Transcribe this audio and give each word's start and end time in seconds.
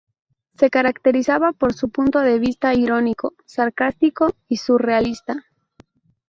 Se 0.57 0.71
caracterizaba 0.71 1.51
por 1.53 1.73
su 1.73 1.89
punto 1.89 2.21
de 2.21 2.39
vista 2.39 2.73
irónico, 2.73 3.35
sarcástico 3.45 4.33
y 4.47 4.57
surrealista. 4.57 5.45